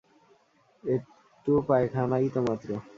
[0.83, 2.69] একটু পায়খানাই তো মাত্র।